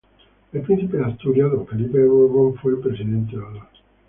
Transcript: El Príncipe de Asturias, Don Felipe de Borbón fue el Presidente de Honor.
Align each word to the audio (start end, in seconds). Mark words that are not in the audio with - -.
El 0.51 0.63
Príncipe 0.63 0.97
de 0.97 1.05
Asturias, 1.05 1.51
Don 1.51 1.67
Felipe 1.67 1.99
de 1.99 2.07
Borbón 2.07 2.55
fue 2.55 2.71
el 2.71 2.79
Presidente 2.79 3.35
de 3.37 3.43
Honor. 3.43 3.67